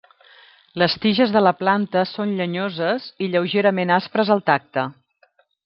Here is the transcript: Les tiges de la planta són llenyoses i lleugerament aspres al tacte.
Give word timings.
Les 0.81 0.95
tiges 1.03 1.33
de 1.35 1.43
la 1.47 1.51
planta 1.59 2.03
són 2.13 2.33
llenyoses 2.41 3.07
i 3.27 3.29
lleugerament 3.35 3.95
aspres 4.01 4.35
al 4.37 4.45
tacte. 4.51 4.91